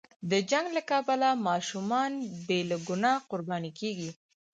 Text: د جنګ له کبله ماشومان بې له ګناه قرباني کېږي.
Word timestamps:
د 0.31 0.33
جنګ 0.51 0.67
له 0.77 0.81
کبله 0.91 1.29
ماشومان 1.47 2.11
بې 2.47 2.59
له 2.69 2.77
ګناه 2.87 3.23
قرباني 3.29 3.71
کېږي. 3.79 4.11